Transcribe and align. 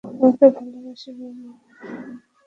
তোমাকে 0.03 0.45
ভালোবাসি, 0.55 1.09
মামা! 1.19 1.51